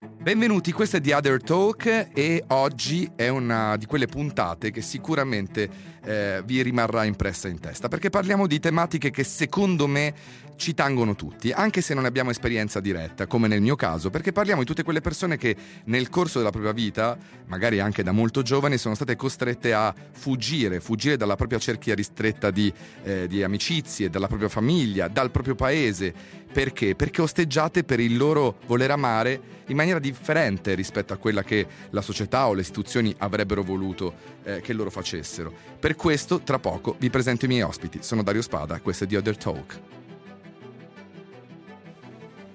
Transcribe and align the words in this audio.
Thank 0.00 0.12
you. 0.17 0.17
Benvenuti, 0.28 0.72
questo 0.72 0.98
è 0.98 1.00
The 1.00 1.14
Other 1.14 1.42
Talk 1.42 2.10
e 2.12 2.44
oggi 2.48 3.10
è 3.16 3.28
una 3.28 3.78
di 3.78 3.86
quelle 3.86 4.04
puntate 4.04 4.70
che 4.70 4.82
sicuramente 4.82 5.70
eh, 6.04 6.42
vi 6.44 6.60
rimarrà 6.60 7.04
impressa 7.04 7.48
in 7.48 7.58
testa 7.58 7.88
perché 7.88 8.10
parliamo 8.10 8.46
di 8.46 8.60
tematiche 8.60 9.08
che 9.10 9.24
secondo 9.24 9.86
me 9.86 10.12
ci 10.58 10.74
tangono 10.74 11.14
tutti, 11.14 11.52
anche 11.52 11.80
se 11.80 11.94
non 11.94 12.04
abbiamo 12.04 12.30
esperienza 12.30 12.80
diretta, 12.80 13.26
come 13.26 13.46
nel 13.46 13.62
mio 13.62 13.76
caso, 13.76 14.10
perché 14.10 14.32
parliamo 14.32 14.60
di 14.60 14.66
tutte 14.66 14.82
quelle 14.82 15.00
persone 15.00 15.38
che 15.38 15.56
nel 15.84 16.10
corso 16.10 16.38
della 16.38 16.50
propria 16.50 16.72
vita, 16.72 17.16
magari 17.46 17.80
anche 17.80 18.02
da 18.02 18.10
molto 18.12 18.42
giovani, 18.42 18.76
sono 18.76 18.96
state 18.96 19.16
costrette 19.16 19.72
a 19.72 19.94
fuggire, 20.10 20.80
fuggire 20.80 21.16
dalla 21.16 21.36
propria 21.36 21.60
cerchia 21.60 21.94
ristretta 21.94 22.50
di, 22.50 22.70
eh, 23.04 23.28
di 23.28 23.42
amicizie, 23.42 24.10
dalla 24.10 24.26
propria 24.26 24.48
famiglia, 24.48 25.08
dal 25.08 25.30
proprio 25.30 25.54
paese. 25.54 26.12
Perché? 26.52 26.96
Perché 26.96 27.22
osteggiate 27.22 27.84
per 27.84 28.00
il 28.00 28.16
loro 28.16 28.58
voler 28.66 28.90
amare 28.90 29.40
in 29.66 29.76
maniera 29.76 30.00
differente 30.18 30.74
rispetto 30.74 31.12
a 31.12 31.16
quella 31.16 31.44
che 31.44 31.66
la 31.90 32.02
società 32.02 32.48
o 32.48 32.54
le 32.54 32.62
istituzioni 32.62 33.14
avrebbero 33.18 33.62
voluto 33.62 34.14
eh, 34.42 34.60
che 34.60 34.72
loro 34.72 34.90
facessero. 34.90 35.52
Per 35.78 35.94
questo, 35.94 36.40
tra 36.40 36.58
poco, 36.58 36.96
vi 36.98 37.08
presento 37.08 37.44
i 37.44 37.48
miei 37.48 37.62
ospiti. 37.62 38.00
Sono 38.02 38.22
Dario 38.22 38.42
Spada, 38.42 38.80
questo 38.80 39.04
è 39.04 39.06
The 39.06 39.16
Other 39.16 39.36
Talk. 39.36 39.80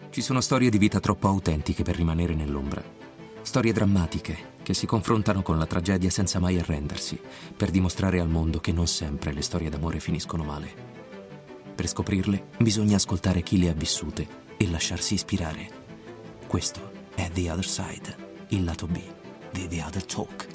Ci 0.09 0.21
sono 0.21 0.41
storie 0.41 0.69
di 0.69 0.77
vita 0.77 0.99
troppo 0.99 1.27
autentiche 1.27 1.83
per 1.83 1.95
rimanere 1.95 2.35
nell'ombra. 2.35 2.83
Storie 3.41 3.73
drammatiche 3.73 4.51
che 4.61 4.73
si 4.73 4.85
confrontano 4.85 5.41
con 5.41 5.57
la 5.57 5.65
tragedia 5.65 6.09
senza 6.09 6.39
mai 6.39 6.59
arrendersi, 6.59 7.19
per 7.57 7.71
dimostrare 7.71 8.19
al 8.19 8.29
mondo 8.29 8.59
che 8.59 8.71
non 8.71 8.87
sempre 8.87 9.33
le 9.33 9.41
storie 9.41 9.69
d'amore 9.69 9.99
finiscono 9.99 10.43
male. 10.43 10.91
Per 11.73 11.87
scoprirle 11.87 12.49
bisogna 12.59 12.97
ascoltare 12.97 13.41
chi 13.41 13.57
le 13.57 13.69
ha 13.69 13.73
vissute 13.73 14.27
e 14.55 14.69
lasciarsi 14.69 15.15
ispirare. 15.15 15.81
Questo 16.45 17.02
è 17.15 17.29
The 17.31 17.51
Other 17.51 17.65
Side, 17.65 18.17
il 18.49 18.63
lato 18.63 18.87
B 18.87 18.99
di 19.51 19.67
The 19.67 19.83
Other 19.83 20.05
Talk. 20.05 20.47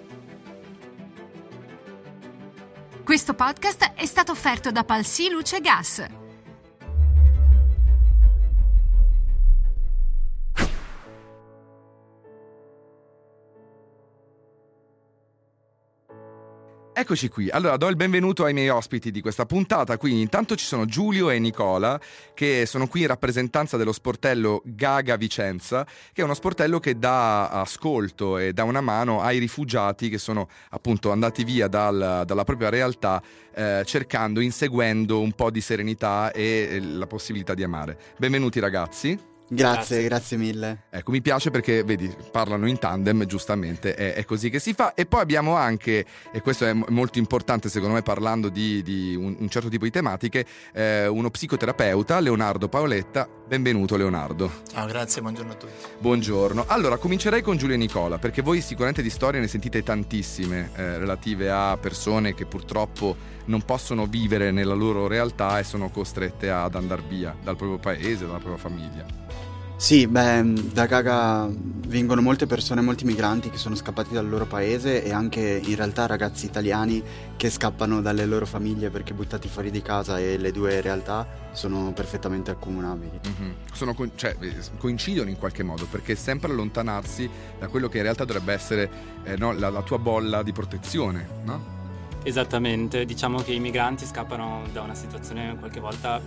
Questo 3.04 3.34
podcast 3.34 3.92
è 3.94 4.04
stato 4.06 4.32
offerto 4.32 4.70
da 4.70 4.84
Palsi 4.84 5.30
Luce 5.30 5.60
Gas. 5.60 6.27
Eccoci 16.98 17.28
qui, 17.28 17.48
allora 17.48 17.76
do 17.76 17.86
il 17.86 17.94
benvenuto 17.94 18.42
ai 18.42 18.52
miei 18.52 18.70
ospiti 18.70 19.12
di 19.12 19.20
questa 19.20 19.46
puntata, 19.46 19.96
qui 19.96 20.20
intanto 20.20 20.56
ci 20.56 20.64
sono 20.64 20.84
Giulio 20.84 21.30
e 21.30 21.38
Nicola 21.38 21.98
che 22.34 22.66
sono 22.66 22.88
qui 22.88 23.02
in 23.02 23.06
rappresentanza 23.06 23.76
dello 23.76 23.92
sportello 23.92 24.62
Gaga 24.64 25.14
Vicenza, 25.14 25.84
che 25.84 26.22
è 26.22 26.24
uno 26.24 26.34
sportello 26.34 26.80
che 26.80 26.98
dà 26.98 27.50
ascolto 27.50 28.36
e 28.36 28.52
dà 28.52 28.64
una 28.64 28.80
mano 28.80 29.22
ai 29.22 29.38
rifugiati 29.38 30.08
che 30.08 30.18
sono 30.18 30.48
appunto 30.70 31.12
andati 31.12 31.44
via 31.44 31.68
dal, 31.68 32.24
dalla 32.26 32.42
propria 32.42 32.68
realtà 32.68 33.22
eh, 33.54 33.82
cercando, 33.84 34.40
inseguendo 34.40 35.20
un 35.20 35.30
po' 35.34 35.52
di 35.52 35.60
serenità 35.60 36.32
e 36.32 36.80
la 36.82 37.06
possibilità 37.06 37.54
di 37.54 37.62
amare. 37.62 37.96
Benvenuti 38.18 38.58
ragazzi. 38.58 39.37
Grazie, 39.50 40.02
grazie, 40.02 40.36
mille. 40.36 40.84
Ecco, 40.90 41.10
mi 41.10 41.22
piace 41.22 41.50
perché, 41.50 41.82
vedi, 41.82 42.14
parlano 42.30 42.68
in 42.68 42.78
tandem, 42.78 43.24
giustamente, 43.24 43.94
è, 43.94 44.14
è, 44.14 44.24
così 44.24 44.50
che 44.50 44.58
si 44.58 44.74
fa. 44.74 44.92
E 44.94 45.06
poi 45.06 45.20
abbiamo 45.20 45.54
anche, 45.54 46.04
e 46.30 46.42
questo 46.42 46.66
è 46.66 46.72
molto 46.72 47.18
importante 47.18 47.70
secondo 47.70 47.94
me 47.94 48.02
parlando 48.02 48.50
di, 48.50 48.82
di 48.82 49.14
un, 49.14 49.36
un, 49.38 49.48
certo 49.48 49.68
tipo 49.68 49.84
di 49.84 49.90
tematiche, 49.90 50.44
eh, 50.74 51.06
uno 51.06 51.30
psicoterapeuta, 51.30 52.20
Leonardo 52.20 52.68
Paoletta. 52.68 53.28
Benvenuto 53.48 53.96
Leonardo. 53.96 54.50
Ciao, 54.70 54.86
grazie, 54.86 55.22
buongiorno 55.22 55.52
a 55.52 55.54
tutti. 55.54 55.72
Buongiorno. 55.98 56.64
Allora, 56.68 56.98
comincerei 56.98 57.40
con 57.40 57.56
Giulia 57.56 57.76
e 57.76 57.78
Nicola, 57.78 58.18
perché 58.18 58.42
voi 58.42 58.60
sicuramente 58.60 59.00
di 59.00 59.10
storie 59.10 59.40
ne 59.40 59.48
sentite 59.48 59.82
tantissime 59.82 60.70
eh, 60.74 60.98
relative 60.98 61.50
a 61.50 61.78
persone 61.80 62.34
che 62.34 62.44
purtroppo 62.44 63.36
non 63.46 63.62
possono 63.62 64.04
vivere 64.04 64.50
nella 64.50 64.74
loro 64.74 65.06
realtà 65.06 65.58
e 65.58 65.64
sono 65.64 65.88
costrette 65.88 66.50
ad 66.50 66.74
andare 66.74 67.02
via 67.08 67.34
dal 67.42 67.56
proprio 67.56 67.78
paese, 67.78 68.26
dalla 68.26 68.38
propria 68.38 68.58
famiglia. 68.58 69.47
Sì, 69.78 70.08
beh, 70.08 70.72
da 70.72 70.86
Gaga 70.86 71.48
vengono 71.86 72.20
molte 72.20 72.46
persone, 72.46 72.80
molti 72.80 73.04
migranti 73.04 73.48
che 73.48 73.58
sono 73.58 73.76
scappati 73.76 74.12
dal 74.12 74.28
loro 74.28 74.44
paese 74.44 75.04
e 75.04 75.12
anche 75.12 75.40
in 75.40 75.76
realtà 75.76 76.04
ragazzi 76.06 76.46
italiani 76.46 77.00
che 77.36 77.48
scappano 77.48 78.02
dalle 78.02 78.26
loro 78.26 78.44
famiglie 78.44 78.90
perché 78.90 79.14
buttati 79.14 79.46
fuori 79.46 79.70
di 79.70 79.80
casa 79.80 80.18
e 80.18 80.36
le 80.36 80.50
due 80.50 80.80
realtà 80.80 81.24
sono 81.52 81.92
perfettamente 81.92 82.50
accomunabili. 82.50 83.20
Mm-hmm. 83.24 83.52
Sono, 83.72 83.94
cioè, 84.16 84.36
coincidono 84.78 85.30
in 85.30 85.38
qualche 85.38 85.62
modo 85.62 85.86
perché 85.86 86.16
sempre 86.16 86.50
allontanarsi 86.50 87.30
da 87.60 87.68
quello 87.68 87.88
che 87.88 87.98
in 87.98 88.02
realtà 88.02 88.24
dovrebbe 88.24 88.52
essere 88.52 88.90
eh, 89.22 89.36
no, 89.36 89.52
la, 89.52 89.70
la 89.70 89.82
tua 89.82 89.98
bolla 89.98 90.42
di 90.42 90.50
protezione, 90.50 91.26
no? 91.44 91.76
Esattamente, 92.24 93.04
diciamo 93.04 93.42
che 93.42 93.52
i 93.52 93.60
migranti 93.60 94.06
scappano 94.06 94.64
da 94.72 94.82
una 94.82 94.96
situazione 94.96 95.56
qualche 95.56 95.78
volta 95.78 96.20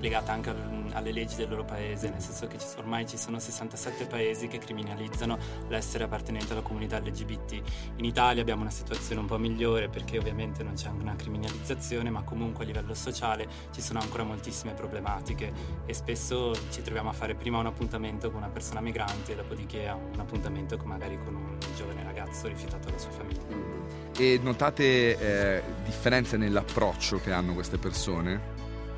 legata 0.00 0.32
anche 0.32 0.75
alle 0.96 1.12
leggi 1.12 1.36
del 1.36 1.48
loro 1.48 1.64
paese, 1.64 2.08
nel 2.08 2.20
senso 2.20 2.46
che 2.46 2.58
ci, 2.58 2.66
ormai 2.78 3.06
ci 3.06 3.18
sono 3.18 3.38
67 3.38 4.06
paesi 4.06 4.48
che 4.48 4.58
criminalizzano 4.58 5.38
l'essere 5.68 6.04
appartenente 6.04 6.52
alla 6.52 6.62
comunità 6.62 6.98
LGBT. 6.98 7.62
In 7.96 8.04
Italia 8.04 8.40
abbiamo 8.40 8.62
una 8.62 8.70
situazione 8.70 9.20
un 9.20 9.26
po' 9.26 9.38
migliore 9.38 9.88
perché 9.88 10.18
ovviamente 10.18 10.62
non 10.62 10.74
c'è 10.74 10.88
una 10.88 11.14
criminalizzazione, 11.14 12.10
ma 12.10 12.22
comunque 12.22 12.64
a 12.64 12.66
livello 12.66 12.94
sociale 12.94 13.46
ci 13.72 13.82
sono 13.82 14.00
ancora 14.00 14.24
moltissime 14.24 14.72
problematiche 14.72 15.52
e 15.84 15.92
spesso 15.92 16.54
ci 16.70 16.82
troviamo 16.82 17.10
a 17.10 17.12
fare 17.12 17.34
prima 17.34 17.58
un 17.58 17.66
appuntamento 17.66 18.30
con 18.30 18.38
una 18.38 18.50
persona 18.50 18.80
migrante 18.80 19.32
e 19.32 19.36
dopodiché 19.36 19.88
un 19.88 20.18
appuntamento 20.18 20.76
con, 20.76 20.88
magari 20.88 21.18
con 21.22 21.34
un 21.34 21.58
giovane 21.76 22.02
ragazzo 22.02 22.48
rifiutato 22.48 22.86
dalla 22.86 22.98
sua 22.98 23.10
famiglia. 23.10 23.74
E 24.16 24.40
notate 24.42 25.18
eh, 25.18 25.62
differenze 25.84 26.38
nell'approccio 26.38 27.20
che 27.20 27.32
hanno 27.32 27.52
queste 27.52 27.76
persone? 27.76 28.55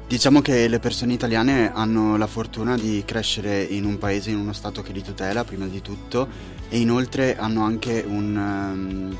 Diciamo 0.08 0.40
che 0.40 0.68
le 0.68 0.78
persone 0.78 1.12
italiane 1.12 1.70
hanno 1.70 2.16
la 2.16 2.26
fortuna 2.26 2.78
di 2.78 3.02
crescere 3.04 3.62
in 3.62 3.84
un 3.84 3.98
paese, 3.98 4.30
in 4.30 4.38
uno 4.38 4.54
stato 4.54 4.80
che 4.80 4.92
li 4.92 5.02
tutela 5.02 5.44
prima 5.44 5.66
di 5.66 5.82
tutto 5.82 6.26
e 6.70 6.78
inoltre 6.78 7.36
hanno 7.36 7.62
anche 7.62 8.06
un, 8.08 8.34
um, 8.34 9.16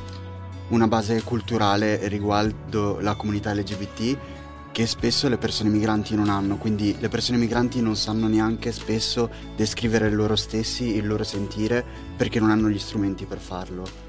una 0.68 0.88
base 0.88 1.22
culturale 1.22 2.08
riguardo 2.08 3.00
la 3.00 3.16
comunità 3.16 3.52
LGBT 3.52 4.16
che 4.72 4.86
spesso 4.86 5.28
le 5.28 5.36
persone 5.36 5.68
migranti 5.68 6.14
non 6.14 6.30
hanno, 6.30 6.56
quindi 6.56 6.96
le 6.98 7.10
persone 7.10 7.36
migranti 7.36 7.82
non 7.82 7.94
sanno 7.94 8.26
neanche 8.26 8.72
spesso 8.72 9.28
descrivere 9.56 10.08
loro 10.08 10.36
stessi, 10.36 10.96
il 10.96 11.06
loro 11.06 11.22
sentire, 11.22 11.84
perché 12.16 12.40
non 12.40 12.48
hanno 12.48 12.70
gli 12.70 12.78
strumenti 12.78 13.26
per 13.26 13.40
farlo. 13.40 14.07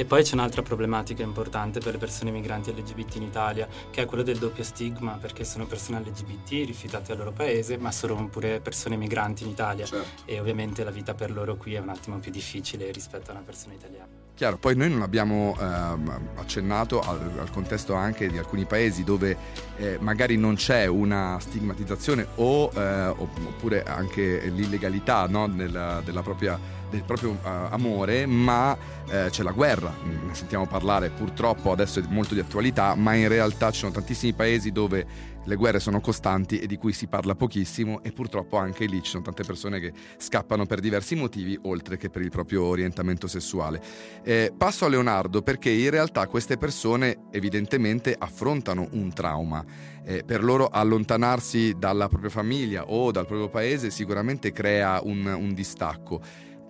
E 0.00 0.06
poi 0.06 0.22
c'è 0.22 0.32
un'altra 0.32 0.62
problematica 0.62 1.22
importante 1.22 1.78
per 1.78 1.92
le 1.92 1.98
persone 1.98 2.30
migranti 2.30 2.72
LGBT 2.72 3.16
in 3.16 3.22
Italia, 3.24 3.68
che 3.90 4.00
è 4.00 4.06
quello 4.06 4.22
del 4.22 4.38
doppio 4.38 4.64
stigma, 4.64 5.18
perché 5.20 5.44
sono 5.44 5.66
persone 5.66 6.00
LGBT 6.00 6.48
rifiutate 6.64 7.12
al 7.12 7.18
loro 7.18 7.32
paese, 7.32 7.76
ma 7.76 7.92
sono 7.92 8.26
pure 8.30 8.60
persone 8.60 8.96
migranti 8.96 9.42
in 9.42 9.50
Italia. 9.50 9.84
Certo. 9.84 10.22
E 10.24 10.40
ovviamente 10.40 10.84
la 10.84 10.90
vita 10.90 11.12
per 11.12 11.30
loro 11.30 11.56
qui 11.56 11.74
è 11.74 11.80
un 11.80 11.90
attimo 11.90 12.18
più 12.18 12.30
difficile 12.30 12.90
rispetto 12.92 13.30
a 13.30 13.34
una 13.34 13.42
persona 13.42 13.74
italiana. 13.74 14.29
Chiaro, 14.40 14.56
poi 14.56 14.74
noi 14.74 14.88
non 14.88 15.02
abbiamo 15.02 15.54
ehm, 15.60 16.18
accennato 16.36 17.00
al, 17.00 17.30
al, 17.40 17.50
contesto 17.50 17.92
anche 17.92 18.26
di 18.26 18.38
alcuni 18.38 18.64
paesi 18.64 19.04
dove 19.04 19.36
eh, 19.76 19.98
magari 20.00 20.38
non 20.38 20.54
c'è 20.54 20.86
una 20.86 21.36
stigmatizzazione 21.38 22.26
o, 22.36 22.70
eh, 22.74 23.08
oppure 23.08 23.82
anche 23.82 24.48
l'illegalità 24.48 25.26
no? 25.26 25.44
Nella, 25.44 26.00
della 26.02 26.22
propria 26.22 26.58
del 26.88 27.02
proprio 27.04 27.30
uh, 27.30 27.38
amore, 27.68 28.26
ma 28.26 28.72
uh, 28.72 29.28
c'è 29.28 29.42
la 29.42 29.52
guerra, 29.52 29.94
ne 30.02 30.34
sentiamo 30.34 30.66
parlare 30.66 31.10
purtroppo 31.10 31.70
adesso 31.70 32.00
è 32.00 32.02
molto 32.08 32.34
di 32.34 32.40
attualità, 32.40 32.94
ma 32.96 33.14
in 33.14 33.28
realtà 33.28 33.70
ci 33.70 33.80
sono 33.80 33.92
tantissimi 33.92 34.32
paesi 34.32 34.72
dove 34.72 35.06
le 35.44 35.56
guerre 35.56 35.80
sono 35.80 36.00
costanti 36.00 36.58
e 36.58 36.66
di 36.66 36.76
cui 36.76 36.92
si 36.92 37.06
parla 37.06 37.34
pochissimo 37.34 38.02
e 38.02 38.12
purtroppo 38.12 38.56
anche 38.56 38.84
lì 38.84 39.02
ci 39.02 39.10
sono 39.10 39.22
tante 39.22 39.42
persone 39.42 39.80
che 39.80 39.92
scappano 40.18 40.66
per 40.66 40.80
diversi 40.80 41.14
motivi 41.14 41.58
oltre 41.62 41.96
che 41.96 42.10
per 42.10 42.22
il 42.22 42.30
proprio 42.30 42.64
orientamento 42.64 43.26
sessuale. 43.26 43.80
Eh, 44.22 44.52
passo 44.56 44.84
a 44.84 44.88
Leonardo 44.88 45.42
perché 45.42 45.70
in 45.70 45.90
realtà 45.90 46.26
queste 46.26 46.56
persone 46.56 47.24
evidentemente 47.30 48.14
affrontano 48.18 48.88
un 48.92 49.12
trauma. 49.12 49.64
Eh, 50.02 50.24
per 50.24 50.42
loro 50.42 50.68
allontanarsi 50.68 51.74
dalla 51.78 52.08
propria 52.08 52.30
famiglia 52.30 52.84
o 52.86 53.10
dal 53.10 53.26
proprio 53.26 53.48
paese 53.48 53.90
sicuramente 53.90 54.52
crea 54.52 55.00
un, 55.02 55.26
un 55.26 55.52
distacco. 55.52 56.20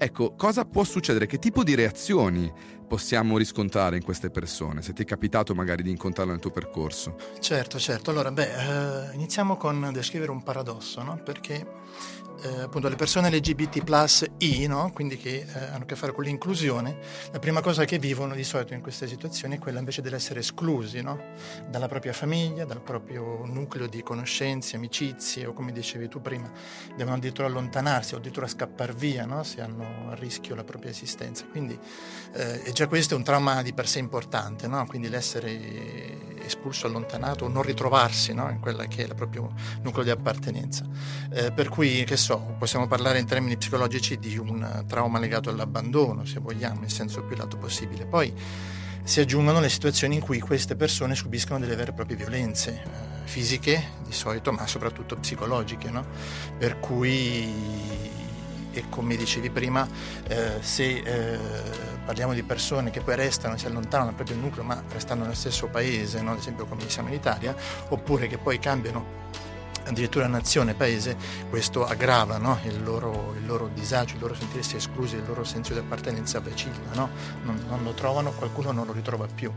Ecco, 0.02 0.34
cosa 0.34 0.64
può 0.64 0.82
succedere? 0.82 1.26
Che 1.26 1.38
tipo 1.38 1.62
di 1.62 1.75
reazioni 1.75 2.50
possiamo 2.90 3.38
riscontrare 3.38 3.94
in 3.94 4.02
queste 4.02 4.31
persone? 4.31 4.82
Se 4.82 4.92
ti 4.92 5.02
è 5.02 5.04
capitato 5.04 5.54
magari 5.54 5.84
di 5.84 5.90
incontrarlo 5.90 6.32
nel 6.32 6.40
tuo 6.40 6.50
percorso. 6.50 7.14
Certo, 7.38 7.78
certo. 7.78 8.10
Allora, 8.10 8.32
beh, 8.32 9.10
eh, 9.10 9.14
iniziamo 9.14 9.56
con 9.56 9.90
descrivere 9.92 10.32
un 10.32 10.42
paradosso, 10.42 11.00
no? 11.04 11.22
Perché 11.25 11.64
eh, 12.42 12.62
appunto 12.62 12.88
le 12.88 12.96
persone 12.96 13.31
LGBT 13.31 13.84
plus 13.84 14.25
I, 14.38 14.66
no? 14.66 14.90
quindi 14.94 15.16
che 15.19 15.46
eh, 15.46 15.64
hanno 15.66 15.82
a 15.82 15.84
che 15.84 15.94
fare 15.94 16.12
con 16.12 16.25
l'inclusione, 16.25 16.98
la 17.32 17.38
prima 17.38 17.60
cosa 17.60 17.84
che 17.84 17.98
vivono 17.98 18.34
di 18.34 18.44
solito 18.44 18.72
in 18.72 18.81
queste 18.81 19.06
situazioni 19.06 19.56
è 19.56 19.58
quella 19.58 19.78
invece 19.78 20.00
dell'essere 20.00 20.40
esclusi 20.40 21.02
no? 21.02 21.19
dalla 21.69 21.86
propria 21.86 22.12
famiglia, 22.12 22.64
dal 22.64 22.81
proprio 22.81 23.44
nucleo 23.44 23.86
di 23.86 24.02
conoscenze, 24.02 24.76
amicizie 24.76 25.46
o 25.46 25.52
come 25.52 25.72
dicevi 25.72 26.08
tu 26.08 26.22
prima, 26.22 26.50
devono 26.96 27.16
addirittura 27.16 27.46
allontanarsi 27.46 28.14
o 28.14 28.16
addirittura 28.16 28.46
scappare 28.46 28.94
via 28.94 29.26
no? 29.26 29.43
se 29.43 29.60
hanno 29.60 30.08
a 30.10 30.14
rischio 30.14 30.54
la 30.54 30.64
propria 30.64 30.90
esistenza. 30.90 31.44
Quindi 31.44 31.78
eh, 32.32 32.62
e 32.64 32.72
già 32.81 32.87
questo 32.87 33.12
è 33.12 33.17
un 33.19 33.25
trauma 33.25 33.61
di 33.61 33.75
per 33.75 33.87
sé 33.87 33.99
importante, 33.99 34.67
quindi 34.87 35.11
l'essere 35.11 36.38
espulso, 36.43 36.87
allontanato 36.87 37.47
non 37.47 37.62
ritrovarsi 37.62 38.31
in 38.31 38.56
quella 38.59 38.87
che 38.87 39.03
è 39.03 39.06
il 39.06 39.15
proprio 39.15 39.53
nucleo 39.82 40.03
di 40.03 40.09
appartenenza. 40.09 40.87
Eh, 41.31 41.53
per 41.53 41.69
cui, 41.69 42.05
che 42.05 42.17
so, 42.17 42.55
possiamo 42.59 42.87
parlare 42.87 43.19
in 43.19 43.27
termini 43.27 43.59
psicologici 43.59 44.19
di 44.19 44.38
un 44.38 44.85
trauma 44.88 45.19
legato 45.19 45.50
all'abbandono, 45.50 46.25
se 46.25 46.41
vogliamo, 46.41 46.82
in 46.82 46.88
senso 46.88 47.23
più 47.23 47.37
lato 47.37 47.59
possibile. 47.59 48.06
Poi 48.06 48.32
si 49.03 49.21
aggiungono 49.21 49.61
le 49.61 49.69
situazioni 49.69 50.15
in 50.15 50.23
cui 50.23 50.41
queste 50.41 50.75
persone 50.75 51.15
subiscono 51.15 51.59
delle 51.59 51.77
vere 51.77 51.91
e 51.91 51.94
proprie 51.94 52.17
violenze 52.17 52.82
eh, 52.82 53.27
fisiche 53.27 53.99
di 54.06 54.12
solito, 54.12 54.53
ma 54.53 54.67
soprattutto 54.67 55.17
psicologiche, 55.17 55.91
no? 55.91 56.06
per 56.56 56.81
cui 56.81 58.09
e 58.72 58.88
come 58.88 59.17
dicevi 59.17 59.50
prima, 59.50 59.87
eh, 60.28 60.58
se 60.61 61.02
eh, 61.05 61.38
parliamo 62.05 62.32
di 62.34 62.43
persone 62.43 62.90
che 62.90 63.00
poi 63.00 63.17
restano, 63.17 63.56
si 63.56 63.67
allontanano 63.67 64.11
dal 64.11 64.14
proprio 64.14 64.37
nucleo 64.37 64.64
ma 64.64 64.82
restando 64.93 65.25
nel 65.25 65.37
stesso 65.37 65.67
paese, 65.69 66.20
no? 66.22 66.32
ad 66.32 66.38
esempio 66.38 66.67
come 66.67 66.88
siamo 66.88 67.08
in 67.08 67.14
Italia, 67.14 67.55
oppure 67.88 68.26
che 68.26 68.38
poi 68.38 68.58
cambiano 68.58 69.19
addirittura 69.84 70.26
nazione, 70.26 70.75
paese, 70.75 71.17
questo 71.49 71.84
aggrava 71.84 72.38
no? 72.38 72.58
il, 72.64 72.82
loro, 72.82 73.34
il, 73.37 73.46
loro, 73.46 73.69
disagio, 73.72 74.14
il 74.14 74.20
loro 74.20 74.34
sentirsi 74.34 74.76
esclusi, 74.76 75.17
il 75.17 75.25
loro 75.26 75.44
senso 75.44 75.72
di 75.72 75.78
appartenenza 75.78 76.40
vacilla, 76.40 76.94
no? 76.94 77.08
non, 77.43 77.62
non 77.69 77.82
lo 77.82 77.93
trovano, 77.93 78.31
qualcuno 78.32 78.72
non 78.72 78.87
lo 78.87 78.93
ritrova 78.93 79.26
più. 79.26 79.52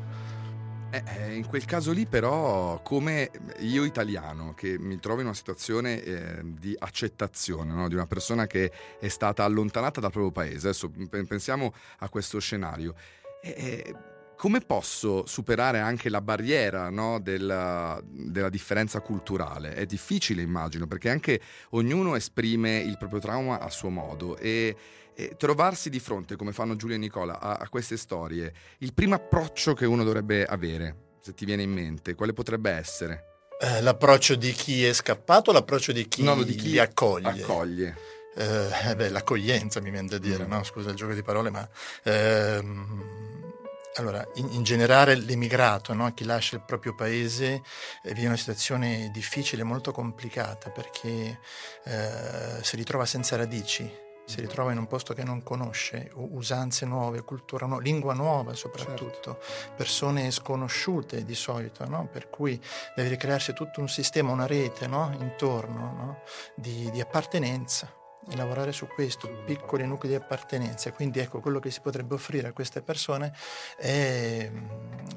Eh, 0.94 1.04
eh, 1.08 1.34
in 1.34 1.48
quel 1.48 1.66
caso 1.66 1.92
lì 1.92 2.06
però, 2.06 2.80
come 2.84 3.32
io 3.62 3.84
italiano 3.84 4.54
che 4.54 4.78
mi 4.78 5.00
trovo 5.00 5.22
in 5.22 5.26
una 5.26 5.34
situazione 5.36 6.04
eh, 6.04 6.42
di 6.44 6.76
accettazione 6.78 7.74
no? 7.74 7.88
di 7.88 7.96
una 7.96 8.06
persona 8.06 8.46
che 8.46 8.72
è 9.00 9.08
stata 9.08 9.44
allontanata 9.44 10.00
dal 10.00 10.12
proprio 10.12 10.32
paese, 10.32 10.68
adesso 10.68 10.92
pensiamo 11.10 11.74
a 11.98 12.10
questo 12.10 12.38
scenario, 12.38 12.94
eh, 13.42 13.96
come 14.38 14.60
posso 14.60 15.26
superare 15.26 15.80
anche 15.80 16.10
la 16.10 16.22
barriera 16.22 16.92
no, 16.92 17.20
della, 17.20 18.00
della, 18.04 18.50
differenza 18.50 19.00
culturale? 19.00 19.74
È 19.74 19.88
difficile, 19.88 20.44
immagino, 20.44 20.86
perché 20.86 21.10
anche 21.10 21.42
ognuno 21.72 22.16
esprime 22.16 22.78
il 22.78 22.98
proprio 23.00 23.20
trauma 23.20 23.60
a 23.60 23.70
suo 23.70 23.90
modo 23.90 24.38
e, 24.38 24.76
e 25.16 25.36
trovarsi 25.38 25.90
di 25.90 26.00
fronte, 26.00 26.36
come 26.36 26.52
fanno 26.52 26.76
Giulia 26.76 26.96
e 26.96 27.00
Nicola, 27.00 27.40
a, 27.40 27.54
a, 27.54 27.70
queste 27.70 27.98
storie, 27.98 28.54
il 28.80 28.94
primo 28.94 29.16
approccio 29.16 29.74
che 29.74 29.86
uno 29.86 30.04
dovrebbe 30.04 30.46
avere, 30.46 30.96
se 31.22 31.34
ti 31.34 31.46
viene 31.46 31.64
in 31.64 31.72
mente, 31.72 32.16
quale 32.16 32.34
potrebbe 32.34 32.72
essere? 32.72 33.32
Eh, 33.60 33.82
l'approccio 33.82 34.36
di 34.36 34.52
chi 34.52 34.86
è 34.86 34.94
scappato 34.94 35.52
o 35.52 35.54
l'approccio 35.54 35.92
di 35.92 36.08
chi, 36.08 36.24
no, 36.24 36.42
di 36.44 36.56
chi 36.56 36.70
li 36.70 36.80
accoglie? 36.80 37.30
accoglie. 37.30 37.98
Eh, 38.36 38.96
beh, 38.96 39.10
l'accoglienza 39.10 39.80
mi 39.80 39.92
viene 39.92 40.08
da 40.08 40.18
dire, 40.18 40.46
mm. 40.46 40.50
no? 40.50 40.64
scusa 40.64 40.90
il 40.90 40.96
gioco 40.96 41.14
di 41.14 41.22
parole, 41.22 41.52
ma 41.52 41.68
ehm, 42.04 43.44
allora, 43.96 44.28
in, 44.36 44.50
in 44.54 44.64
generale 44.64 45.16
l'emigrato, 45.16 45.94
no? 45.94 46.12
chi 46.14 46.24
lascia 46.24 46.56
il 46.56 46.64
proprio 46.64 46.96
paese, 46.96 47.62
eh, 48.04 48.14
vive 48.14 48.28
una 48.28 48.38
situazione 48.38 49.12
difficile, 49.14 49.64
molto 49.64 49.92
complicata, 49.92 50.72
perché 50.72 51.40
eh, 51.86 52.64
si 52.64 52.76
ritrova 52.76 53.06
senza 53.06 53.36
radici, 53.36 53.90
si 54.26 54.40
ritrova 54.42 54.72
in 54.72 54.78
un 54.78 54.88
posto 54.88 55.14
che 55.14 55.24
non 55.24 55.44
conosce, 55.44 56.12
usanze 56.14 56.86
nuove, 56.86 57.24
cultura 57.24 57.66
nuova, 57.66 57.82
lingua 57.82 58.14
nuova 58.14 58.54
soprattutto, 58.54 59.40
certo. 59.40 59.74
persone 59.76 60.32
sconosciute 60.32 61.24
di 61.24 61.36
solito, 61.36 61.88
no? 61.88 62.08
per 62.12 62.30
cui 62.30 62.60
deve 62.96 63.10
ricrearsi 63.10 63.54
tutto 63.54 63.82
un 63.82 63.90
sistema, 63.90 64.32
una 64.32 64.48
rete 64.48 64.88
no? 64.88 65.16
intorno 65.20 66.22
di, 66.56 66.90
di 66.92 67.02
appartenenza 67.02 68.02
e 68.30 68.36
lavorare 68.36 68.72
su 68.72 68.88
questo, 68.88 69.44
piccoli 69.46 69.86
nuclei 69.86 70.12
di 70.12 70.18
appartenenza. 70.18 70.92
Quindi 70.92 71.20
ecco, 71.20 71.40
quello 71.40 71.60
che 71.60 71.72
si 71.72 71.82
potrebbe 71.82 72.14
offrire 72.16 72.48
a 72.48 72.54
queste 72.54 72.82
persone 72.82 73.34
è 73.78 74.52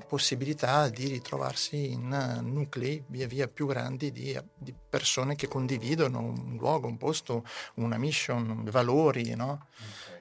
possibilità 0.07 0.89
di 0.89 1.09
ritrovarsi 1.09 1.93
in 1.93 2.41
nuclei 2.43 3.03
via 3.09 3.27
via 3.27 3.49
più 3.49 3.67
grandi 3.67 4.13
di, 4.13 4.39
di 4.57 4.75
persone 4.89 5.35
che 5.35 5.49
condividono 5.49 6.21
un 6.21 6.57
luogo, 6.59 6.87
un 6.87 6.97
posto, 6.97 7.45
una 7.75 7.99
mission, 7.99 8.65
valori, 8.71 9.35
no? 9.35 9.67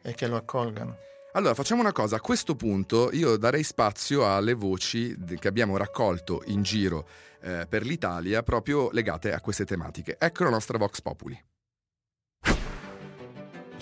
E 0.02 0.14
che 0.14 0.28
lo 0.28 0.36
accolgano. 0.36 0.98
Allora, 1.34 1.54
facciamo 1.54 1.82
una 1.82 1.92
cosa, 1.92 2.16
a 2.16 2.22
questo 2.22 2.56
punto 2.56 3.10
io 3.12 3.36
darei 3.36 3.64
spazio 3.64 4.34
alle 4.34 4.54
voci 4.54 5.18
che 5.38 5.48
abbiamo 5.50 5.76
raccolto 5.76 6.44
in 6.46 6.64
giro 6.64 7.08
eh, 7.42 7.66
per 7.68 7.84
l'Italia 7.84 8.42
proprio 8.42 8.90
legate 8.92 9.34
a 9.34 9.42
queste 9.42 9.66
tematiche. 9.66 10.16
Ecco 10.18 10.46
la 10.46 10.50
nostra 10.50 10.78
Vox 10.78 11.02
Populi. 11.02 11.38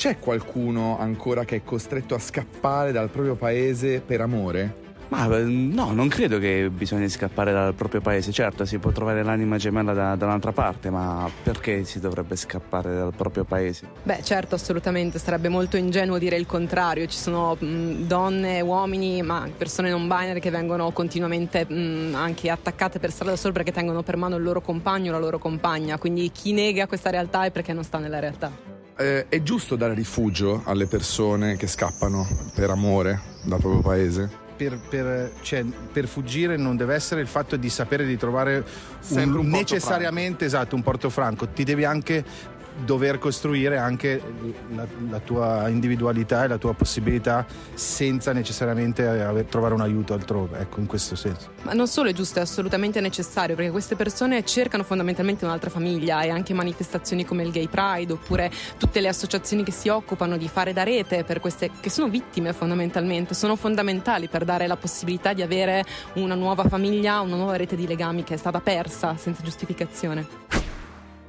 C'è 0.03 0.19
qualcuno 0.19 0.99
ancora 0.99 1.45
che 1.45 1.55
è 1.55 1.63
costretto 1.63 2.13
a 2.13 2.19
scappare 2.19 2.91
dal 2.91 3.07
proprio 3.07 3.35
paese 3.35 4.01
per 4.01 4.19
amore? 4.19 4.75
Ma 5.07 5.27
no, 5.27 5.93
non 5.93 6.09
credo 6.09 6.39
che 6.39 6.69
bisogna 6.69 7.07
scappare 7.07 7.53
dal 7.53 7.73
proprio 7.73 8.01
paese. 8.01 8.33
Certo, 8.33 8.65
si 8.65 8.79
può 8.79 8.91
trovare 8.91 9.23
l'anima 9.23 9.55
gemella 9.55 9.93
da, 9.93 10.17
da, 10.17 10.25
un'altra 10.25 10.51
parte, 10.51 10.89
ma 10.89 11.29
perché 11.43 11.85
si 11.85 12.01
dovrebbe 12.01 12.35
scappare 12.35 12.93
dal 12.93 13.13
proprio 13.15 13.45
paese? 13.45 13.87
Beh, 14.03 14.21
certo, 14.23 14.55
assolutamente. 14.55 15.19
Sarebbe 15.19 15.47
molto 15.47 15.77
ingenuo 15.77 16.17
dire 16.17 16.35
il 16.35 16.47
contrario. 16.47 17.07
Ci 17.07 17.17
sono 17.17 17.55
mh, 17.57 18.05
donne, 18.05 18.59
uomini, 18.59 19.21
ma 19.21 19.47
persone 19.55 19.89
non 19.89 20.05
binary 20.09 20.41
che 20.41 20.49
vengono 20.49 20.91
continuamente 20.91 21.65
mh, 21.65 22.13
anche 22.13 22.49
attaccate 22.49 22.99
per 22.99 23.09
strada 23.09 23.37
solo 23.37 23.53
perché 23.53 23.71
tengono 23.71 24.03
per 24.03 24.17
mano 24.17 24.35
il 24.35 24.43
loro 24.43 24.59
compagno 24.59 25.11
o 25.11 25.13
la 25.13 25.19
loro 25.19 25.39
compagna. 25.39 25.97
Quindi 25.97 26.29
chi 26.29 26.51
nega 26.51 26.87
questa 26.87 27.09
realtà 27.09 27.45
è 27.45 27.51
perché 27.51 27.71
non 27.71 27.85
sta 27.85 27.99
nella 27.99 28.19
realtà 28.19 28.73
eh, 28.97 29.27
è 29.27 29.41
giusto 29.41 29.75
dare 29.75 29.93
rifugio 29.93 30.61
alle 30.65 30.85
persone 30.85 31.55
che 31.57 31.67
scappano 31.67 32.27
per 32.53 32.69
amore 32.69 33.19
dal 33.43 33.59
proprio 33.59 33.81
paese? 33.81 34.41
Per, 34.55 34.79
per, 34.87 35.31
cioè, 35.41 35.63
per, 35.63 36.07
fuggire 36.07 36.57
non 36.57 36.77
deve 36.77 36.93
essere 36.93 37.21
il 37.21 37.27
fatto 37.27 37.55
di 37.57 37.69
sapere 37.69 38.05
di 38.05 38.15
trovare 38.17 38.63
un, 39.09 39.33
un 39.33 39.47
necessariamente 39.47 40.45
esatto, 40.45 40.75
un 40.75 40.83
porto 40.83 41.09
franco, 41.09 41.47
ti 41.49 41.63
devi 41.63 41.83
anche 41.83 42.23
dover 42.83 43.19
costruire 43.19 43.77
anche 43.77 44.21
la, 44.73 44.85
la, 45.09 45.19
tua 45.19 45.67
individualità 45.69 46.43
e 46.43 46.47
la 46.47 46.57
tua 46.57 46.73
possibilità 46.73 47.45
senza 47.73 48.33
necessariamente 48.33 49.07
aver, 49.07 49.45
trovare 49.45 49.73
un 49.73 49.81
aiuto 49.81 50.13
altrove, 50.13 50.59
ecco, 50.59 50.79
in 50.79 50.85
questo 50.85 51.15
senso. 51.15 51.51
Ma 51.63 51.73
non 51.73 51.87
solo 51.87 52.09
è 52.09 52.13
giusto, 52.13 52.39
è 52.39 52.41
assolutamente 52.41 52.99
necessario, 52.99 53.55
perché 53.55 53.71
queste 53.71 53.95
persone 53.95 54.43
cercano 54.43 54.83
fondamentalmente 54.83 55.45
un'altra 55.45 55.69
famiglia 55.69 56.21
e 56.21 56.29
anche 56.29 56.53
manifestazioni 56.53 57.25
come 57.25 57.43
il 57.43 57.51
Gay 57.51 57.67
Pride 57.67 58.13
oppure 58.13 58.51
tutte 58.77 58.99
le 58.99 59.07
associazioni 59.07 59.63
che 59.63 59.71
si 59.71 59.89
occupano 59.89 60.37
di 60.37 60.47
fare 60.47 60.73
da 60.73 60.83
rete 60.83 61.23
per 61.23 61.39
queste 61.39 61.69
che 61.79 61.89
sono 61.89 62.09
vittime 62.09 62.53
fondamentalmente, 62.53 63.33
sono 63.33 63.55
fondamentali 63.55 64.27
per 64.27 64.43
dare 64.43 64.67
la 64.67 64.77
possibilità 64.77 65.33
di 65.33 65.41
avere 65.41 65.83
una 66.13 66.35
nuova 66.35 66.67
famiglia, 66.67 67.21
una 67.21 67.35
nuova 67.35 67.55
rete 67.55 67.75
di 67.75 67.87
legami 67.87 68.23
che 68.23 68.33
è 68.33 68.37
stata 68.37 68.59
persa 68.59 69.15
senza 69.17 69.43
giustificazione. 69.43 70.42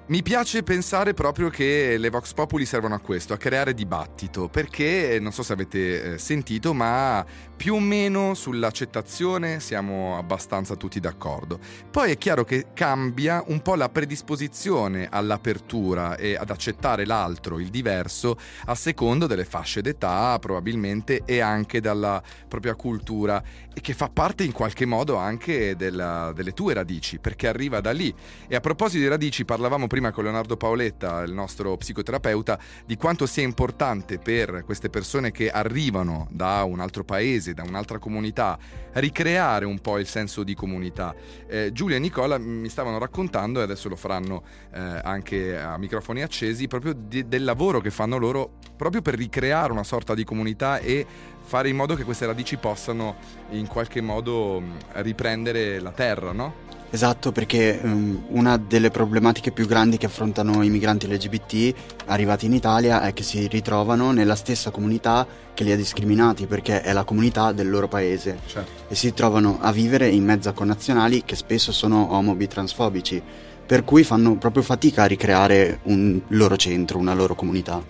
Mi 0.06 0.22
piace 0.22 0.62
pensare 0.62 1.14
proprio 1.14 1.48
che 1.48 1.96
le 1.96 2.10
Vox 2.10 2.34
Populi 2.34 2.66
servono 2.66 2.94
a 2.94 2.98
questo, 2.98 3.32
a 3.32 3.38
creare 3.38 3.72
dibattito, 3.72 4.48
perché 4.48 5.16
non 5.18 5.32
so 5.32 5.42
se 5.42 5.54
avete 5.54 6.02
eh, 6.12 6.18
sentito, 6.18 6.74
ma 6.74 7.24
più 7.56 7.76
o 7.76 7.80
meno 7.80 8.34
sull'accettazione 8.34 9.60
siamo 9.60 10.18
abbastanza 10.18 10.76
tutti 10.76 11.00
d'accordo. 11.00 11.58
Poi 11.90 12.10
è 12.10 12.18
chiaro 12.18 12.44
che 12.44 12.66
cambia 12.74 13.42
un 13.46 13.62
po' 13.62 13.76
la 13.76 13.88
predisposizione 13.88 15.08
all'apertura 15.10 16.16
e 16.16 16.36
ad 16.36 16.50
accettare 16.50 17.06
l'altro, 17.06 17.58
il 17.58 17.70
diverso, 17.70 18.36
a 18.66 18.74
secondo 18.74 19.26
delle 19.26 19.46
fasce 19.46 19.80
d'età 19.80 20.38
probabilmente 20.38 21.22
e 21.24 21.40
anche 21.40 21.80
dalla 21.80 22.22
propria 22.46 22.74
cultura 22.74 23.42
e 23.72 23.80
che 23.80 23.94
fa 23.94 24.10
parte 24.10 24.44
in 24.44 24.52
qualche 24.52 24.84
modo 24.84 25.16
anche 25.16 25.76
della, 25.76 26.30
delle 26.34 26.52
tue 26.52 26.74
radici, 26.74 27.18
perché 27.18 27.48
arriva 27.48 27.80
da 27.80 27.92
lì. 27.92 28.14
E 28.46 28.54
a 28.54 28.60
proposito 28.60 29.00
di 29.00 29.08
radici, 29.08 29.46
parlavamo 29.46 29.86
prima 29.94 30.10
con 30.10 30.24
Leonardo 30.24 30.56
Paoletta, 30.56 31.22
il 31.22 31.32
nostro 31.32 31.76
psicoterapeuta, 31.76 32.58
di 32.84 32.96
quanto 32.96 33.26
sia 33.26 33.44
importante 33.44 34.18
per 34.18 34.64
queste 34.64 34.90
persone 34.90 35.30
che 35.30 35.50
arrivano 35.50 36.26
da 36.32 36.64
un 36.64 36.80
altro 36.80 37.04
paese, 37.04 37.54
da 37.54 37.62
un'altra 37.62 38.00
comunità, 38.00 38.58
ricreare 38.94 39.64
un 39.64 39.78
po' 39.78 40.00
il 40.00 40.08
senso 40.08 40.42
di 40.42 40.56
comunità. 40.56 41.14
Eh, 41.46 41.70
Giulia 41.72 41.94
e 41.94 42.00
Nicola 42.00 42.38
mi 42.38 42.68
stavano 42.68 42.98
raccontando, 42.98 43.60
e 43.60 43.62
adesso 43.62 43.88
lo 43.88 43.94
faranno 43.94 44.42
eh, 44.72 44.80
anche 44.80 45.56
a 45.56 45.78
microfoni 45.78 46.22
accesi, 46.22 46.66
proprio 46.66 46.92
di, 46.92 47.28
del 47.28 47.44
lavoro 47.44 47.80
che 47.80 47.92
fanno 47.92 48.16
loro 48.16 48.54
proprio 48.76 49.00
per 49.00 49.14
ricreare 49.14 49.70
una 49.70 49.84
sorta 49.84 50.12
di 50.14 50.24
comunità 50.24 50.78
e 50.78 51.06
fare 51.40 51.68
in 51.68 51.76
modo 51.76 51.94
che 51.94 52.02
queste 52.02 52.26
radici 52.26 52.56
possano 52.56 53.14
in 53.50 53.68
qualche 53.68 54.00
modo 54.00 54.60
riprendere 54.94 55.78
la 55.78 55.92
terra, 55.92 56.32
no? 56.32 56.82
Esatto, 56.94 57.32
perché 57.32 57.80
um, 57.82 58.22
una 58.28 58.56
delle 58.56 58.88
problematiche 58.88 59.50
più 59.50 59.66
grandi 59.66 59.96
che 59.96 60.06
affrontano 60.06 60.62
i 60.62 60.70
migranti 60.70 61.08
LGBT 61.08 61.74
arrivati 62.06 62.46
in 62.46 62.52
Italia 62.52 63.02
è 63.02 63.12
che 63.12 63.24
si 63.24 63.48
ritrovano 63.48 64.12
nella 64.12 64.36
stessa 64.36 64.70
comunità 64.70 65.26
che 65.54 65.64
li 65.64 65.72
ha 65.72 65.76
discriminati, 65.76 66.46
perché 66.46 66.82
è 66.82 66.92
la 66.92 67.02
comunità 67.02 67.50
del 67.50 67.68
loro 67.68 67.88
paese. 67.88 68.38
Certo. 68.46 68.70
E 68.86 68.94
si 68.94 69.12
trovano 69.12 69.58
a 69.60 69.72
vivere 69.72 70.06
in 70.06 70.22
mezzo 70.22 70.48
a 70.48 70.52
connazionali 70.52 71.24
che 71.24 71.34
spesso 71.34 71.72
sono 71.72 72.12
omobi 72.12 72.46
transfobici, 72.46 73.20
per 73.66 73.82
cui 73.82 74.04
fanno 74.04 74.36
proprio 74.36 74.62
fatica 74.62 75.02
a 75.02 75.06
ricreare 75.06 75.80
un 75.84 76.20
loro 76.28 76.56
centro, 76.56 76.98
una 76.98 77.12
loro 77.12 77.34
comunità. 77.34 77.82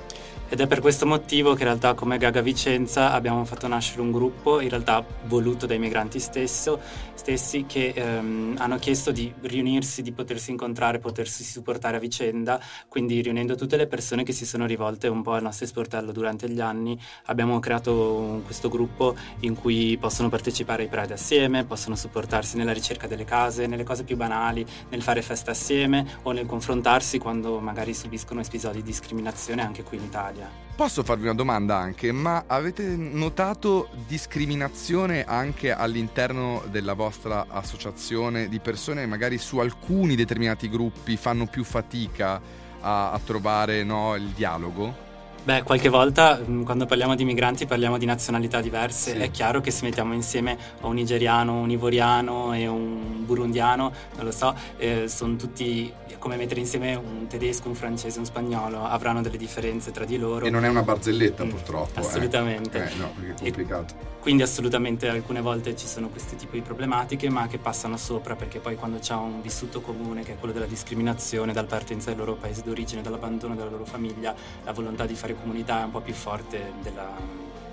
Ed 0.47 0.61
è 0.61 0.67
per 0.67 0.81
questo 0.81 1.07
motivo 1.07 1.55
che 1.55 1.63
in 1.63 1.69
realtà 1.69 1.95
come 1.95 2.19
Gaga 2.19 2.43
Vicenza 2.43 3.13
abbiamo 3.13 3.45
fatto 3.45 3.67
nascere 3.67 4.03
un 4.03 4.13
gruppo, 4.13 4.61
in 4.61 4.69
realtà 4.69 5.05
voluto 5.25 5.67
dai 5.67 5.79
migranti 5.79 6.21
stesso, 6.21 6.81
stessi, 7.15 7.65
che 7.67 7.93
ehm, 7.95 8.57
hanno 8.59 8.77
chiesto 8.77 9.11
di 9.11 9.33
riunirsi, 9.41 10.03
di 10.03 10.13
potersi 10.13 10.51
incontrare, 10.51 10.99
potersi 10.99 11.43
supportare 11.43 11.97
a 11.97 12.01
vicenda, 12.01 12.61
quindi 12.89 13.21
riunendo 13.23 13.55
tutte 13.55 13.77
le 13.77 13.87
persone 13.87 14.23
che 14.23 14.33
si 14.33 14.45
sono 14.45 14.67
rivolte 14.67 15.09
un 15.09 15.23
po' 15.23 15.33
al 15.33 15.43
nostro 15.43 15.67
sportello 15.67 16.13
durante 16.13 16.49
gli 16.49 16.61
anni, 16.61 16.97
abbiamo 17.25 17.59
creato 17.59 18.43
questo 18.45 18.69
gruppo 18.69 19.17
in 19.41 19.55
cui 19.55 19.97
possono 19.99 20.29
partecipare 20.29 20.83
ai 20.83 20.89
Pride 20.89 21.15
assieme, 21.15 21.65
possono 21.65 21.97
supportarsi 21.97 22.57
nella 22.59 22.73
ricerca 22.73 23.07
delle 23.07 23.25
case, 23.25 23.67
nelle 23.67 23.83
cose 23.85 24.05
più 24.05 24.17
banali, 24.17 24.65
nel 24.91 25.03
fare 25.03 25.23
festa 25.23 25.53
assieme 25.53 26.19
o 26.23 26.33
nel 26.33 26.47
confrontarsi 26.47 27.19
quando 27.19 27.59
magari 27.61 27.95
subiscono 27.95 28.41
episodi 28.41 28.77
di 28.77 28.83
discriminazione 28.83 29.63
anche 29.63 29.83
qui 29.83 29.97
in 29.97 30.05
Italia. 30.05 30.34
Posso 30.77 31.05
farvi 31.05 31.23
una 31.23 31.35
domanda 31.35 31.77
anche, 31.77 32.11
ma 32.11 32.45
avete 32.49 32.83
notato 32.97 33.91
discriminazione 34.09 35.25
anche 35.25 35.73
all'interno 35.73 36.65
della 36.69 36.95
vostra 36.95 37.47
associazione 37.49 38.49
di 38.49 38.59
persone 38.59 39.03
che 39.03 39.07
magari 39.07 39.39
su 39.39 39.59
alcuni 39.59 40.17
determinati 40.17 40.69
gruppi 40.69 41.17
fanno 41.17 41.47
più 41.47 41.63
fatica 41.63 42.41
a, 42.81 43.13
a 43.13 43.21
trovare 43.21 43.85
no, 43.85 44.17
il 44.17 44.31
dialogo? 44.31 45.04
Beh, 45.45 45.63
qualche 45.63 45.91
volta 45.91 46.41
mm, 46.43 46.63
quando 46.63 46.87
parliamo 46.87 47.15
di 47.15 47.23
migranti 47.27 47.67
parliamo 47.67 47.99
di 47.99 48.07
nazionalità 48.07 48.63
diverse. 48.63 49.13
Sì. 49.13 49.19
È 49.19 49.31
chiaro 49.31 49.61
che 49.61 49.71
se 49.71 49.85
mettiamo 49.85 50.15
insieme 50.15 50.57
un 50.81 50.95
nigeriano, 50.95 51.61
un 51.61 51.71
ivoriano 51.71 52.55
e 52.55 52.67
un 52.67 53.27
burundiano, 53.27 53.93
non 54.17 54.25
lo 54.25 54.31
so, 54.31 54.55
eh, 54.79 55.07
sono 55.07 55.37
tutti 55.37 55.93
come 56.19 56.37
mettere 56.37 56.61
insieme 56.61 56.95
un 56.95 57.27
tedesco, 57.27 57.69
un 57.69 57.75
francese, 57.75 58.19
un 58.19 58.25
spagnolo, 58.25 58.83
avranno 58.83 59.21
delle 59.21 59.37
differenze 59.37 59.91
tra 59.91 60.07
di 60.07 60.17
loro. 60.17 60.47
E 60.47 60.51
non 60.51 60.65
è 60.65 60.69
una 60.69 60.83
barzelletta 60.83 61.45
mm, 61.45 61.49
purtroppo. 61.51 62.01
Eh. 62.01 62.03
Assolutamente. 62.03 62.79
Eh. 62.79 62.93
Eh, 62.93 62.97
no, 62.97 63.13
perché 63.15 63.33
è 63.33 63.43
complicato. 63.43 63.95
E 64.01 64.15
quindi 64.25 64.43
assolutamente 64.43 65.07
alcune 65.07 65.43
volte 65.43 65.77
ci 65.77 65.87
sono 65.87 66.09
questi 66.09 66.37
tipi 66.37 66.57
di 66.57 66.63
problematiche, 66.63 67.29
ma 67.29 67.47
che 67.47 67.59
passano 67.59 67.99
sopra 67.99 68.35
perché 68.35 68.59
poi 68.59 68.75
quando 68.75 68.99
c'è 68.99 69.13
un 69.13 69.43
vissuto 69.43 69.83
comune 69.83 70.23
che 70.23 70.33
è 70.33 70.39
quello 70.39 70.55
della 70.55 70.65
discriminazione 70.65 71.53
dal 71.53 71.67
partenza 71.67 72.09
del 72.09 72.21
loro 72.21 72.33
paese 72.37 72.63
d'origine, 72.63 73.03
dall'abbandono 73.03 73.55
della 73.55 73.69
loro 73.69 73.85
famiglia, 73.85 74.35
la 74.65 74.73
volontà 74.73 75.05
di 75.05 75.15
fare 75.15 75.34
comunità 75.35 75.81
è 75.81 75.85
un 75.85 75.91
po' 75.91 76.01
più 76.01 76.15
forte 76.15 76.73
della, 76.83 77.11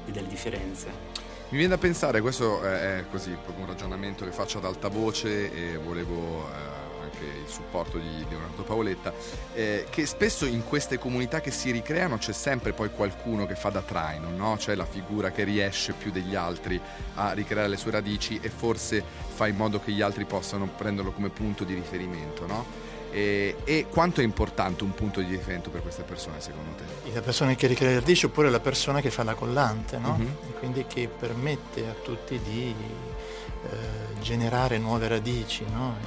delle 0.06 0.28
differenze. 0.28 1.20
Mi 1.50 1.58
viene 1.58 1.76
da 1.76 1.78
pensare, 1.78 2.22
questo 2.22 2.64
è 2.64 3.04
così, 3.12 3.32
proprio 3.32 3.66
un 3.66 3.72
ragionamento 3.72 4.24
che 4.24 4.32
faccio 4.32 4.60
ad 4.60 4.66
alta 4.66 4.88
voce 4.88 5.52
e 5.54 5.76
volevo 5.76 6.48
eh, 6.48 7.04
anche 7.04 7.26
il 7.44 7.48
supporto 7.48 7.98
di 7.98 8.26
Leonardo 8.30 8.64
Paoletta, 8.64 9.14
eh, 9.54 9.86
che 9.90 10.06
spesso 10.06 10.46
in 10.46 10.64
queste 10.64 10.98
comunità 10.98 11.42
che 11.42 11.52
si 11.52 11.72
ricreano 11.72 12.18
c'è 12.18 12.32
sempre 12.32 12.72
poi 12.72 12.90
qualcuno 12.90 13.46
che 13.46 13.56
fa 13.56 13.70
da 13.70 13.82
traino, 13.82 14.30
no? 14.30 14.56
C'è 14.58 14.76
la 14.76 14.86
figura 14.86 15.32
che 15.32 15.44
riesce 15.44 15.92
più 15.92 16.10
degli 16.10 16.36
altri 16.36 16.80
a 17.16 17.34
ricreare 17.34 17.68
le 17.68 17.76
sue 17.76 17.92
radici 17.92 18.40
e 18.42 18.50
forse 18.50 19.04
fa 19.04 19.46
in 19.48 19.58
modo 19.58 19.82
che 19.82 19.92
gli 19.92 20.02
altri 20.02 20.24
possano 20.24 20.68
prenderlo 20.68 21.12
come 21.12 21.28
punto 21.28 21.66
di 21.66 21.74
riferimento, 21.74 22.48
no? 22.48 22.66
E, 23.12 23.58
e, 23.66 23.88
quanto 23.90 24.22
è 24.22 24.24
importante 24.24 24.84
un 24.84 24.94
punto 24.94 25.20
di 25.20 25.28
riferimento 25.28 25.70
per 25.70 25.82
queste 25.82 26.04
persone 26.04 26.40
secondo 26.40 26.72
te? 26.78 27.12
La 27.14 27.22
persona 27.22 27.54
che 27.56 27.68
ricrea 27.68 27.90
le 27.90 28.00
radici 28.00 28.26
oppure 28.26 28.50
la 28.50 28.62
persona 28.62 29.02
che 29.02 29.12
fa 29.12 29.24
la 29.24 29.34
collante, 29.34 29.98
no? 29.98 30.16
Uh-huh. 30.18 30.50
E 30.50 30.54
quindi 30.60 30.86
che 30.88 31.08
permette 31.08 31.88
a 31.88 31.94
tutti 31.94 32.40
di 32.42 32.74
eh, 33.64 34.22
generare 34.22 34.78
nuove 34.78 35.10
radici 35.10 35.66
no? 35.70 35.98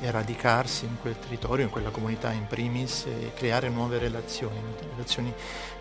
e, 0.00 0.06
e, 0.06 0.10
radicarsi 0.10 0.84
in 0.84 0.96
quel 1.00 1.16
territorio, 1.18 1.64
in 1.64 1.70
quella 1.70 1.90
comunità 1.90 2.32
in 2.32 2.46
primis 2.48 3.06
e 3.06 3.32
creare 3.34 3.68
nuove 3.68 3.98
relazioni, 3.98 4.60
relazioni 4.90 5.32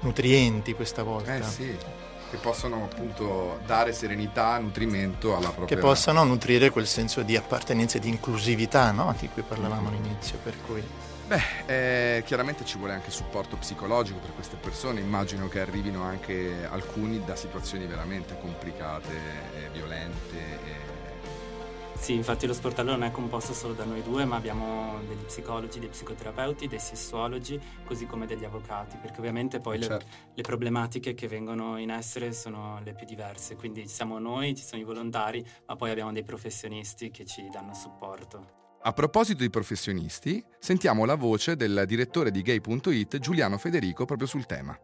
nutrienti 0.02 0.76
questa 0.76 1.02
volta. 1.02 1.36
Eh 1.36 1.44
sì 1.44 1.78
che 2.34 2.40
possono 2.40 2.86
appunto 2.92 3.60
dare 3.64 3.94
serenità, 3.94 4.58
nutrimento 4.58 5.38
alla 5.38 5.50
propria... 5.50 5.68
Che 5.68 5.78
possano 5.78 6.24
nutrire 6.24 6.72
quel 6.72 6.88
senso 6.88 7.22
di 7.22 7.38
appartenenza 7.38 7.98
e 7.98 8.02
di 8.02 8.10
inclusività 8.10 8.90
no? 8.90 9.14
di 9.20 9.30
cui 9.30 9.44
parlavamo 9.44 9.90
all'inizio, 9.90 10.40
per 10.42 10.56
cui... 10.66 10.84
Beh, 11.28 12.18
eh, 12.18 12.24
chiaramente 12.26 12.66
ci 12.66 12.80
vuole 12.80 12.94
anche 12.94 13.12
supporto 13.12 13.56
psicologico 13.58 14.18
per 14.18 14.34
queste 14.34 14.56
persone, 14.56 15.00
immagino 15.00 15.48
che 15.48 15.60
arrivino 15.60 16.02
anche 16.02 16.68
alcuni 16.70 17.24
da 17.24 17.36
situazioni 17.36 17.86
veramente 17.86 18.36
complicate, 18.42 19.14
e 19.56 19.70
violente. 19.72 20.38
E 20.38 20.93
sì, 22.04 22.16
infatti 22.16 22.46
lo 22.46 22.54
sportello 22.54 22.92
non 22.92 23.04
è 23.04 23.12
composto 23.12 23.54
solo 23.54 23.74
da 23.74 23.86
noi 23.86 24.04
due, 24.04 24.26
ma 24.26 24.36
abbiamo 24.36 25.00
degli 25.08 25.24
psicologi, 25.24 25.80
dei 25.80 25.88
psicoterapeuti, 25.88 26.68
dei 26.68 26.78
sessuologi, 26.78 27.58
così 27.86 28.08
come 28.08 28.26
degli 28.26 28.44
avvocati, 28.44 28.98
perché 28.98 29.20
ovviamente 29.20 29.62
poi 29.62 29.82
certo. 29.82 30.06
le, 30.06 30.32
le, 30.34 30.42
problematiche 30.42 31.14
che 31.14 31.30
vengono 31.30 31.78
in 31.78 31.90
essere 31.90 32.34
sono 32.34 32.82
le 32.84 32.94
più 32.94 33.06
diverse, 33.06 33.56
quindi 33.56 33.88
ci 33.88 33.94
siamo 33.94 34.20
noi, 34.20 34.54
ci 34.54 34.66
sono 34.66 34.82
i 34.82 34.84
volontari, 34.84 35.46
ma 35.66 35.78
poi 35.78 35.92
abbiamo 35.92 36.12
dei 36.12 36.26
professionisti 36.26 37.10
che 37.10 37.24
ci 37.24 37.48
danno 37.50 37.74
supporto. 37.74 38.64
A 38.82 38.92
proposito 38.92 39.42
di 39.42 39.50
professionisti, 39.50 40.44
sentiamo 40.60 41.06
la 41.06 41.16
voce 41.16 41.56
del 41.56 41.86
direttore 41.88 42.32
di 42.32 42.42
gay.it 42.42 43.20
Giuliano 43.20 43.58
Federico 43.58 44.04
proprio 44.04 44.28
sul 44.28 44.46
tema. 44.46 44.78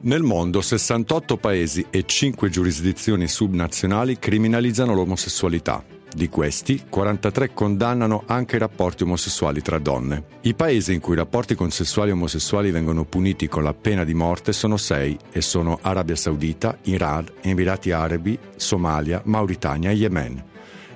Nel 0.00 0.22
mondo 0.22 0.60
68 0.60 1.38
paesi 1.38 1.84
e 1.90 2.04
5 2.06 2.48
giurisdizioni 2.50 3.26
subnazionali 3.26 4.16
criminalizzano 4.16 4.94
l'omosessualità. 4.94 5.84
Di 6.14 6.28
questi, 6.28 6.84
43 6.88 7.52
condannano 7.52 8.22
anche 8.26 8.54
i 8.54 8.60
rapporti 8.60 9.02
omosessuali 9.02 9.60
tra 9.60 9.80
donne. 9.80 10.22
I 10.42 10.54
paesi 10.54 10.94
in 10.94 11.00
cui 11.00 11.14
i 11.14 11.16
rapporti 11.16 11.56
consensuali 11.56 12.12
omosessuali 12.12 12.70
vengono 12.70 13.04
puniti 13.06 13.48
con 13.48 13.64
la 13.64 13.74
pena 13.74 14.04
di 14.04 14.14
morte 14.14 14.52
sono 14.52 14.76
6 14.76 15.18
e 15.32 15.40
sono 15.40 15.80
Arabia 15.82 16.14
Saudita, 16.14 16.78
Iran, 16.84 17.26
Emirati 17.40 17.90
Arabi, 17.90 18.38
Somalia, 18.54 19.20
Mauritania 19.24 19.90
e 19.90 19.94
Yemen 19.94 20.44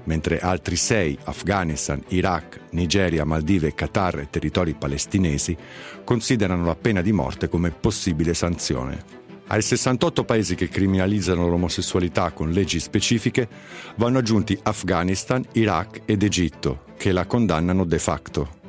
mentre 0.05 0.41
altri 0.41 0.77
sei, 0.77 1.17
Afghanistan, 1.25 2.03
Iraq, 2.09 2.61
Nigeria, 2.71 3.25
Maldive, 3.25 3.75
Qatar 3.75 4.21
e 4.21 4.31
territori 4.31 4.75
palestinesi, 4.75 5.57
considerano 6.05 6.65
la 6.65 6.77
pena 6.77 7.03
di 7.03 7.13
morte 7.13 7.49
come 7.49 7.71
possibile 7.71 8.35
sanzione. 8.35 9.21
Ai 9.49 9.61
68 9.61 10.25
paesi 10.25 10.55
che 10.55 10.69
criminalizzano 10.69 11.47
l'omosessualità 11.49 12.31
con 12.31 12.51
leggi 12.51 12.81
specifiche 12.81 13.49
vanno 13.97 14.19
aggiunti 14.19 14.59
Afghanistan, 14.63 15.45
Iraq 15.53 16.03
ed 16.07 16.23
Egitto, 16.23 16.85
che 16.97 17.13
la 17.13 17.27
condannano 17.27 17.85
de 17.85 17.99
facto. 17.99 18.62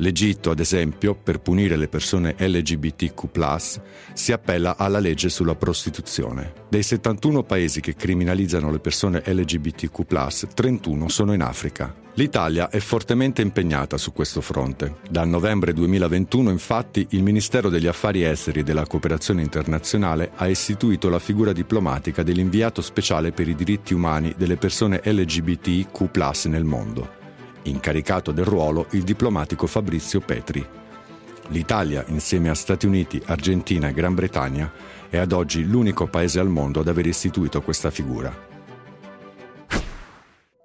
L'Egitto, 0.00 0.50
ad 0.50 0.60
esempio, 0.60 1.14
per 1.14 1.40
punire 1.40 1.76
le 1.76 1.88
persone 1.88 2.36
LGBTQ, 2.38 3.80
si 4.12 4.30
appella 4.30 4.76
alla 4.76 5.00
legge 5.00 5.28
sulla 5.28 5.56
prostituzione. 5.56 6.52
Dei 6.68 6.84
71 6.84 7.42
paesi 7.42 7.80
che 7.80 7.96
criminalizzano 7.96 8.70
le 8.70 8.78
persone 8.78 9.22
LGBTQ, 9.26 10.54
31 10.54 11.08
sono 11.08 11.32
in 11.32 11.42
Africa. 11.42 11.92
L'Italia 12.14 12.68
è 12.68 12.78
fortemente 12.78 13.42
impegnata 13.42 13.96
su 13.96 14.12
questo 14.12 14.40
fronte. 14.40 14.98
Dal 15.10 15.26
novembre 15.26 15.72
2021, 15.72 16.50
infatti, 16.50 17.04
il 17.10 17.24
Ministero 17.24 17.68
degli 17.68 17.88
Affari 17.88 18.22
Esteri 18.22 18.60
e 18.60 18.64
della 18.64 18.86
Cooperazione 18.86 19.42
Internazionale 19.42 20.30
ha 20.36 20.46
istituito 20.46 21.08
la 21.08 21.18
figura 21.18 21.52
diplomatica 21.52 22.22
dell'inviato 22.22 22.82
speciale 22.82 23.32
per 23.32 23.48
i 23.48 23.54
diritti 23.56 23.94
umani 23.94 24.32
delle 24.36 24.56
persone 24.56 25.00
LGBTQ 25.04 26.46
nel 26.46 26.64
mondo 26.64 27.17
incaricato 27.62 28.32
del 28.32 28.44
ruolo 28.44 28.86
il 28.90 29.02
diplomatico 29.02 29.66
Fabrizio 29.66 30.20
Petri. 30.20 30.66
L'Italia, 31.48 32.04
insieme 32.08 32.50
a 32.50 32.54
Stati 32.54 32.86
Uniti, 32.86 33.20
Argentina 33.26 33.88
e 33.88 33.92
Gran 33.92 34.14
Bretagna, 34.14 34.70
è 35.08 35.16
ad 35.16 35.32
oggi 35.32 35.64
l'unico 35.64 36.06
paese 36.06 36.40
al 36.40 36.48
mondo 36.48 36.80
ad 36.80 36.88
aver 36.88 37.06
istituito 37.06 37.62
questa 37.62 37.90
figura. 37.90 38.47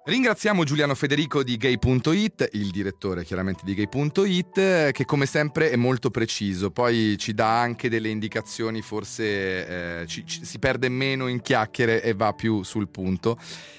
Ringraziamo 0.06 0.64
Giuliano 0.64 0.94
Federico 0.94 1.42
di 1.42 1.56
gay.it, 1.56 2.50
il 2.52 2.68
direttore 2.68 3.24
chiaramente 3.24 3.62
di 3.64 3.72
gay.it, 3.72 4.90
che 4.90 5.04
come 5.06 5.24
sempre 5.24 5.70
è 5.70 5.76
molto 5.76 6.10
preciso, 6.10 6.70
poi 6.70 7.16
ci 7.16 7.32
dà 7.32 7.58
anche 7.58 7.88
delle 7.88 8.10
indicazioni, 8.10 8.82
forse 8.82 10.02
eh, 10.02 10.06
ci, 10.06 10.26
ci, 10.26 10.44
si 10.44 10.58
perde 10.58 10.90
meno 10.90 11.26
in 11.26 11.40
chiacchiere 11.40 12.02
e 12.02 12.12
va 12.12 12.34
più 12.34 12.62
sul 12.64 12.88
punto. 12.88 13.38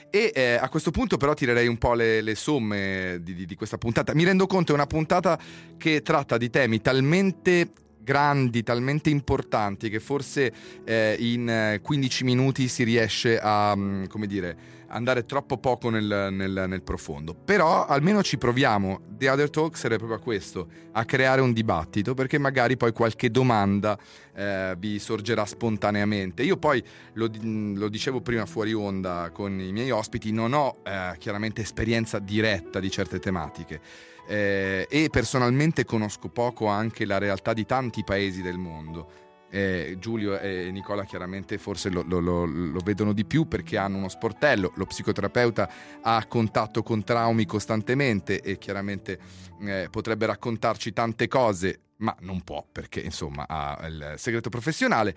E 0.10 0.32
eh, 0.34 0.54
a 0.60 0.68
questo 0.68 0.90
punto 0.90 1.18
però 1.18 1.36
tirerei 1.36 1.68
un 1.68 1.78
po' 1.78 1.94
le, 1.94 2.22
le 2.22 2.34
somme 2.34 3.20
di, 3.22 3.36
di, 3.36 3.46
di 3.46 3.56
questa 3.56 3.78
puntata. 3.78 4.16
Mi 4.16 4.24
rendo 4.24 4.48
conto 4.48 4.72
è 4.72 4.74
una 4.76 4.88
puntata 4.88 5.38
che 5.78 6.02
tratta 6.02 6.38
di 6.38 6.50
temi 6.50 6.82
talmente 6.82 7.70
grandi, 8.02 8.64
talmente 8.64 9.12
importanti 9.12 9.92
che 9.92 10.00
forse 10.00 10.52
eh, 10.86 11.18
in 11.20 11.80
15 11.80 12.24
minuti 12.24 12.68
si 12.68 12.84
riesce 12.84 13.40
a, 13.40 13.76
mm, 13.76 14.06
come 14.06 14.26
dire, 14.26 14.75
andare 14.88 15.26
troppo 15.26 15.58
poco 15.58 15.90
nel, 15.90 16.30
nel, 16.32 16.66
nel, 16.68 16.82
profondo. 16.82 17.34
Però 17.34 17.86
almeno 17.86 18.22
ci 18.24 18.38
proviamo. 18.38 19.02
The 19.10 19.30
Other 19.30 19.50
Talk 19.50 19.78
sarebbe 19.78 20.06
proprio 20.06 20.20
questo, 20.20 20.68
a 20.92 21.06
creare 21.06 21.42
un 21.42 21.54
dibattito, 21.54 22.14
perché 22.14 22.38
magari 22.38 22.78
poi 22.78 22.92
qualche 22.92 23.32
domanda 23.32 23.98
eh, 24.34 24.76
vi 24.78 25.00
sorgerà 25.00 25.46
spontaneamente. 25.46 26.44
Io 26.44 26.58
poi 26.58 26.84
lo, 27.14 27.30
lo, 27.42 27.90
dicevo 27.90 28.22
prima 28.22 28.46
fuori 28.46 28.74
onda 28.74 29.30
con 29.34 29.60
i 29.60 29.72
miei 29.72 29.92
ospiti, 29.92 30.32
non 30.32 30.54
ho 30.54 30.78
eh, 30.84 31.16
chiaramente 31.18 31.62
esperienza 31.62 32.20
diretta 32.20 32.80
di 32.80 32.90
certe 32.92 33.20
tematiche. 33.20 33.80
Eh, 34.28 34.88
e 34.90 35.10
personalmente 35.12 35.86
conosco 35.86 36.30
poco 36.30 36.66
anche 36.66 37.06
la 37.06 37.20
realtà 37.20 37.54
di 37.54 37.64
tanti 37.64 38.04
paesi 38.04 38.42
del 38.42 38.58
mondo 38.58 39.25
eh, 39.50 39.96
Giulio 40.00 40.40
e 40.40 40.70
Nicola 40.72 41.04
chiaramente 41.06 41.58
forse 41.58 41.90
lo, 41.90 42.04
lo, 42.06 42.20
lo, 42.20 42.46
lo, 42.46 42.80
vedono 42.84 43.14
di 43.14 43.26
più 43.26 43.48
perché 43.48 43.78
hanno 43.78 43.98
uno 43.98 44.10
sportello, 44.10 44.74
lo 44.76 44.86
psicoterapeuta 44.86 45.70
ha 46.02 46.26
contatto 46.28 46.84
con 46.84 47.04
traumi 47.04 47.46
costantemente 47.46 48.42
e 48.42 48.58
chiaramente 48.58 49.20
eh, 49.62 49.88
potrebbe 49.90 50.26
raccontarci 50.26 50.92
tante 50.94 51.28
cose, 51.28 51.80
ma 51.98 52.16
non 52.22 52.42
può 52.42 52.66
perché 52.70 53.00
insomma 53.00 53.46
ha 53.48 53.88
il 53.88 54.14
segreto 54.18 54.50
professionale. 54.50 55.16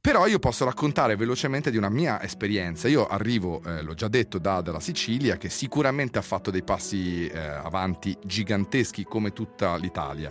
Però 0.00 0.26
io 0.26 0.38
posso 0.38 0.66
raccontare 0.66 1.16
velocemente 1.16 1.70
di 1.70 1.78
una 1.78 1.88
mia 1.88 2.22
esperienza. 2.22 2.88
Io 2.88 3.06
arrivo, 3.06 3.62
eh, 3.64 3.80
l'ho 3.80 3.94
già 3.94 4.08
detto, 4.08 4.36
da, 4.36 4.60
dalla 4.60 4.78
Sicilia, 4.78 5.38
che 5.38 5.48
sicuramente 5.48 6.18
ha 6.18 6.22
fatto 6.22 6.50
dei 6.50 6.62
passi 6.62 7.26
eh, 7.26 7.38
avanti 7.38 8.14
giganteschi 8.22 9.04
come 9.04 9.32
tutta 9.32 9.76
l'Italia 9.76 10.30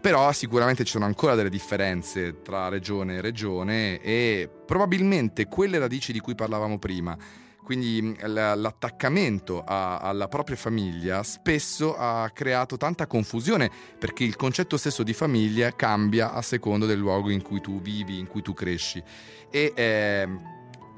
però 0.00 0.32
sicuramente 0.32 0.84
ci 0.84 0.92
sono 0.92 1.04
ancora 1.04 1.34
delle 1.34 1.50
differenze 1.50 2.42
tra 2.42 2.68
regione 2.68 3.16
e 3.16 3.20
regione 3.20 4.00
e 4.00 4.48
probabilmente 4.66 5.46
quelle 5.46 5.78
radici 5.78 6.12
di 6.12 6.20
cui 6.20 6.34
parlavamo 6.34 6.78
prima, 6.78 7.16
quindi 7.68 8.16
l'attaccamento 8.22 9.62
a, 9.62 9.98
alla 9.98 10.26
propria 10.26 10.56
famiglia 10.56 11.22
spesso 11.22 11.94
ha 11.96 12.30
creato 12.32 12.78
tanta 12.78 13.06
confusione 13.06 13.70
perché 13.98 14.24
il 14.24 14.36
concetto 14.36 14.78
stesso 14.78 15.02
di 15.02 15.12
famiglia 15.12 15.74
cambia 15.76 16.32
a 16.32 16.40
seconda 16.40 16.86
del 16.86 16.98
luogo 16.98 17.28
in 17.28 17.42
cui 17.42 17.60
tu 17.60 17.80
vivi, 17.80 18.18
in 18.18 18.26
cui 18.26 18.40
tu 18.40 18.54
cresci. 18.54 19.02
E, 19.50 19.72
eh, 19.74 20.28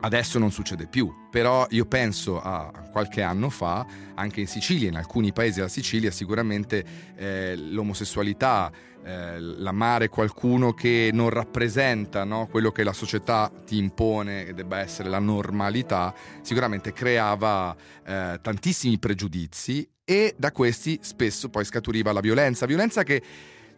Adesso 0.02 0.38
non 0.38 0.50
succede 0.50 0.86
più, 0.86 1.28
però 1.30 1.66
io 1.70 1.84
penso 1.84 2.40
a 2.40 2.72
qualche 2.90 3.20
anno 3.20 3.50
fa, 3.50 3.86
anche 4.14 4.40
in 4.40 4.46
Sicilia, 4.46 4.88
in 4.88 4.96
alcuni 4.96 5.32
paesi 5.32 5.56
della 5.56 5.68
Sicilia, 5.68 6.10
sicuramente 6.10 6.84
eh, 7.16 7.54
l'omosessualità, 7.54 8.72
eh, 9.04 9.38
l'amare 9.38 10.08
qualcuno 10.08 10.72
che 10.72 11.10
non 11.12 11.28
rappresenta 11.28 12.24
no, 12.24 12.46
quello 12.50 12.70
che 12.70 12.82
la 12.82 12.94
società 12.94 13.52
ti 13.66 13.76
impone 13.76 14.46
e 14.46 14.54
debba 14.54 14.78
essere 14.78 15.10
la 15.10 15.18
normalità, 15.18 16.14
sicuramente 16.40 16.92
creava 16.94 17.76
eh, 18.04 18.38
tantissimi 18.40 18.98
pregiudizi 18.98 19.86
e 20.02 20.34
da 20.36 20.50
questi 20.50 20.98
spesso 21.02 21.50
poi 21.50 21.64
scaturiva 21.64 22.10
la 22.12 22.20
violenza, 22.20 22.64
violenza 22.64 23.02
che 23.02 23.22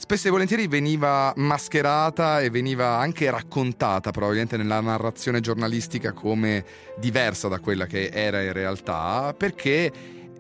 spesso 0.03 0.27
e 0.27 0.31
volentieri 0.33 0.67
veniva 0.67 1.33
mascherata 1.37 2.41
e 2.41 2.51
veniva 2.51 2.97
anche 2.97 3.31
raccontata 3.31 4.11
probabilmente 4.11 4.57
nella 4.57 4.81
narrazione 4.81 5.39
giornalistica 5.39 6.11
come 6.13 6.65
diversa 6.99 7.47
da 7.47 7.61
quella 7.61 7.87
che 7.87 8.11
era 8.13 8.43
in 8.43 8.53
realtà, 8.53 9.33
perché 9.33 9.93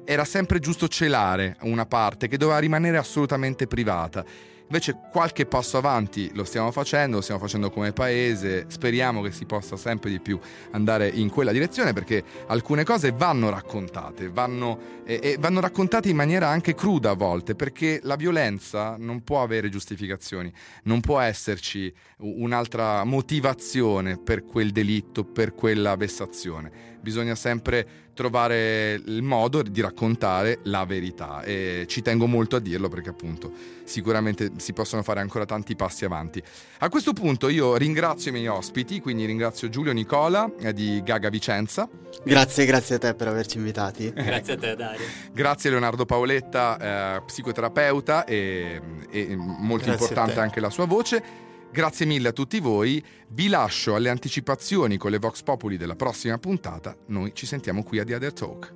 era 0.05 0.25
sempre 0.25 0.59
giusto 0.59 0.89
celare 0.89 1.59
una 1.61 1.87
parte 1.87 2.27
che 2.27 2.39
doveva 2.39 2.59
rimanere 2.59 2.97
assolutamente 2.97 3.69
privata. 3.69 4.25
Invece 4.73 4.99
qualche 5.11 5.45
passo 5.45 5.77
avanti 5.77 6.31
lo 6.33 6.45
stiamo 6.45 6.71
facendo, 6.71 7.17
lo 7.17 7.23
stiamo 7.23 7.43
facendo 7.43 7.69
come 7.69 7.93
paese, 7.93 8.65
speriamo 8.69 9.21
che 9.21 9.31
si 9.31 9.45
possa 9.45 9.77
sempre 9.77 10.09
di 10.09 10.19
più 10.19 10.41
andare 10.71 11.09
in 11.09 11.29
quella 11.29 11.53
direzione 11.53 11.93
perché 11.93 12.25
alcune 12.47 12.83
cose 12.83 13.13
vanno 13.13 13.51
raccontate, 13.51 14.31
vanno, 14.31 15.03
e, 15.05 15.21
e 15.23 15.37
vanno 15.39 15.61
raccontate 15.61 16.09
in 16.09 16.17
maniera 16.17 16.49
anche 16.49 16.75
cruda 16.75 17.11
a 17.11 17.15
volte 17.15 17.55
perché 17.55 18.01
la 18.05 18.17
violenza 18.17 18.97
non 18.99 19.23
può 19.23 19.43
avere 19.43 19.69
giustificazioni, 19.69 20.51
non 20.85 21.01
può 21.01 21.21
esserci 21.21 21.93
un'altra 22.21 23.05
motivazione 23.05 24.17
per 24.17 24.43
quel 24.43 24.71
delitto, 24.71 25.23
per 25.23 25.53
quella 25.53 25.97
vessazione. 25.97 26.99
Bisogna 27.03 27.35
sempre 27.35 28.02
trovare 28.15 29.01
il 29.05 29.23
modo 29.23 29.63
di 29.63 29.81
raccontare 29.81 30.59
la 30.65 30.85
verità 30.85 31.43
e 31.43 31.85
ci 31.89 32.03
tengo 32.03 32.27
molto 32.27 32.57
a 32.57 32.61
dirlo 32.61 32.89
perché 32.89 33.11
appunto 33.11 33.51
sicuramente 33.85 34.53
si 34.57 34.73
possono 34.73 35.03
fare 35.03 35.21
ancora 35.21 35.45
tanti 35.45 35.75
passi 35.77 36.05
avanti. 36.05 36.43
A 36.79 36.89
questo 36.89 37.13
punto 37.13 37.49
io 37.49 37.77
ringrazio 37.77 38.31
i 38.31 38.35
miei 38.35 38.47
ospiti, 38.49 39.01
quindi 39.01 39.25
ringrazio 39.25 39.69
Giulio 39.69 39.93
Nicola 39.93 40.51
eh, 40.59 40.73
di 40.73 41.03
Gaga 41.05 41.29
Vicenza. 41.29 41.89
Grazie, 42.25 42.65
grazie 42.67 42.97
a 42.97 42.99
te 42.99 43.15
per 43.15 43.29
averci 43.29 43.57
invitati. 43.57 44.13
grazie 44.15 44.55
a 44.55 44.59
te 44.59 44.77
Dario. 44.77 45.07
grazie 45.33 45.71
Leonardo 45.71 46.05
Paoletta, 46.05 47.17
eh, 47.17 47.23
psicoterapeuta 47.23 48.25
e, 48.25 48.81
e 49.11 49.37
molto 49.37 49.87
grazie 49.87 49.93
importante 49.93 50.41
anche 50.41 50.61
la 50.61 50.71
sua 50.71 50.87
voce. 50.87 51.51
Grazie 51.73 52.05
mille 52.05 52.29
a 52.29 52.33
tutti 52.33 52.61
voi, 52.61 53.03
vi 53.29 53.49
lascio 53.49 53.95
alle 53.95 54.11
anticipazioni 54.11 54.99
con 54.99 55.11
le 55.11 55.17
Vox 55.17 55.41
Populi 55.41 55.79
della 55.79 55.95
prossima 55.95 56.37
puntata, 56.37 56.95
noi 57.07 57.31
ci 57.33 57.47
sentiamo 57.47 57.83
qui 57.83 57.99
a 57.99 58.05
The 58.05 58.15
Other 58.15 58.33
Talk. 58.35 58.75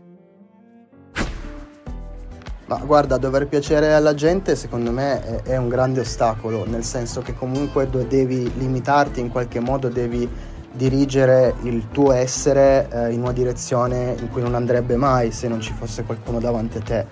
Ma 2.64 2.78
guarda, 2.78 3.18
dover 3.18 3.48
piacere 3.48 3.92
alla 3.92 4.14
gente 4.14 4.56
secondo 4.56 4.92
me 4.92 5.42
è, 5.42 5.58
un 5.58 5.68
grande 5.68 6.00
ostacolo, 6.00 6.64
nel 6.64 6.84
senso 6.84 7.20
che 7.20 7.34
comunque 7.34 7.86
devi 7.86 8.50
limitarti 8.56 9.20
in 9.20 9.28
qualche 9.28 9.60
modo, 9.60 9.90
devi 9.90 10.26
dirigere 10.72 11.54
il 11.64 11.88
tuo 11.90 12.12
essere 12.12 12.88
eh, 12.90 13.12
in 13.12 13.20
una 13.20 13.32
direzione 13.32 14.16
in 14.18 14.30
cui 14.30 14.40
non 14.40 14.54
andrebbe 14.54 14.96
mai 14.96 15.32
se 15.32 15.48
non 15.48 15.60
ci 15.60 15.74
fosse 15.74 16.04
qualcuno 16.04 16.40
davanti 16.40 16.78
a 16.78 16.80
te. 16.80 17.06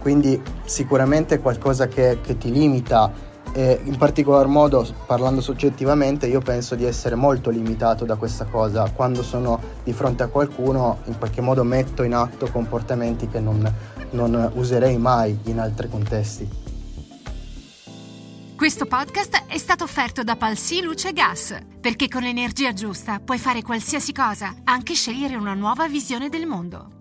Quindi 0.00 0.40
sicuramente 0.64 1.34
è 1.34 1.40
qualcosa 1.42 1.88
che, 1.88 2.20
che 2.22 2.38
ti 2.38 2.50
limita 2.50 3.34
e 3.56 3.80
in 3.84 3.96
particolar 3.96 4.48
modo, 4.48 4.86
parlando 5.06 5.40
soggettivamente, 5.40 6.26
io 6.26 6.42
penso 6.42 6.74
di 6.74 6.84
essere 6.84 7.14
molto 7.14 7.48
limitato 7.48 8.04
da 8.04 8.16
questa 8.16 8.44
cosa. 8.44 8.90
Quando 8.90 9.22
sono 9.22 9.58
di 9.82 9.94
fronte 9.94 10.24
a 10.24 10.26
qualcuno, 10.26 10.98
in 11.04 11.16
qualche 11.16 11.40
modo 11.40 11.64
metto 11.64 12.02
in 12.02 12.12
atto 12.12 12.50
comportamenti 12.52 13.28
che 13.28 13.40
non, 13.40 13.66
non 14.10 14.52
userei 14.56 14.98
mai 14.98 15.38
in 15.44 15.58
altri 15.58 15.88
contesti. 15.88 16.46
Questo 18.54 18.84
podcast 18.84 19.44
è 19.46 19.56
stato 19.56 19.84
offerto 19.84 20.22
da 20.22 20.36
Palsi 20.36 20.82
Luce 20.82 21.14
Gas, 21.14 21.56
perché 21.80 22.08
con 22.08 22.20
l'energia 22.20 22.74
giusta 22.74 23.20
puoi 23.20 23.38
fare 23.38 23.62
qualsiasi 23.62 24.12
cosa, 24.12 24.54
anche 24.64 24.92
scegliere 24.92 25.34
una 25.34 25.54
nuova 25.54 25.88
visione 25.88 26.28
del 26.28 26.44
mondo. 26.44 26.95